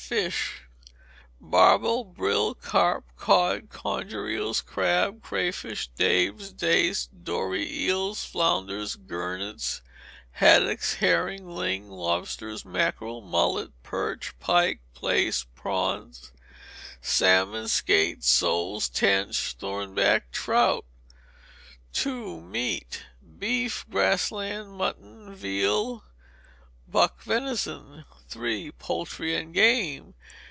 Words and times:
Fish 0.11 0.63
Barbel, 1.39 2.03
brill, 2.03 2.53
carp, 2.53 3.05
cod, 3.15 3.69
conger 3.69 4.27
eels, 4.27 4.59
crabs, 4.59 5.19
cray 5.23 5.51
fish, 5.51 5.87
dabs, 5.97 6.51
dace, 6.51 7.05
dory, 7.07 7.71
eels, 7.85 8.25
flounders, 8.25 8.97
gurnets, 8.97 9.79
haddocks, 10.31 10.95
herrings, 10.95 11.43
ling, 11.45 11.87
lobsters, 11.89 12.65
mackerel, 12.65 13.21
mullet, 13.21 13.71
perch, 13.83 14.37
pike, 14.37 14.81
plaice, 14.93 15.45
prawns, 15.55 16.33
salmon, 17.01 17.69
skate, 17.69 18.21
soles, 18.21 18.89
tench, 18.89 19.55
thornback, 19.57 20.23
trout. 20.33 20.83
ii. 22.05 22.39
Meat. 22.41 23.03
Beef, 23.39 23.85
grass 23.89 24.29
lamb, 24.29 24.71
mutton, 24.71 25.33
veal, 25.33 26.03
buck 26.85 27.21
venison. 27.21 28.03
iii. 28.35 28.71
Poultry 28.71 29.35
and 29.35 29.53
Game. 29.53 30.13